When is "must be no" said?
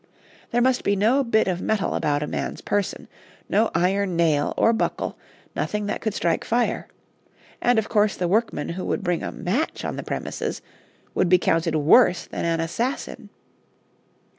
0.63-1.23